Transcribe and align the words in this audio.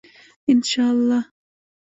انشاالله. 0.51 1.19